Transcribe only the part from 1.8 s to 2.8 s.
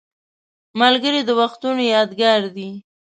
یادګار دی